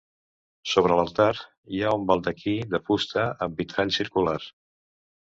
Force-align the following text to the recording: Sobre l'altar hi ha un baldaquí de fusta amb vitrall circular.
Sobre 0.69 0.95
l'altar 0.99 1.27
hi 1.75 1.81
ha 1.81 1.91
un 1.97 2.07
baldaquí 2.11 2.53
de 2.71 2.79
fusta 2.87 3.25
amb 3.47 3.61
vitrall 3.63 3.93
circular. 3.99 4.35